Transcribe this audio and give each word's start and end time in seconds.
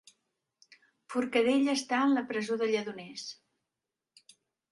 Forcadell 1.15 1.69
està 1.73 1.99
en 2.07 2.15
la 2.21 2.25
presó 2.33 2.57
de 2.61 2.71
Lledoners 2.71 3.27